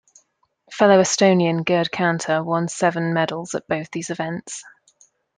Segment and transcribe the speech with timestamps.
[0.71, 4.63] Fellow Estonian Gerd Kanter won silver medals at both these events.